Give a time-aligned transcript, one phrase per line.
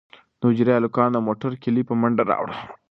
[0.39, 2.57] د حجرې هلکانو د موټر کیلي په منډه راوړه.